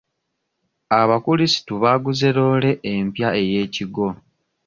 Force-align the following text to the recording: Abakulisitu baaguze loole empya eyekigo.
Abakulisitu 1.01 1.73
baaguze 1.81 2.27
loole 2.35 2.71
empya 2.93 3.29
eyekigo. 3.41 4.07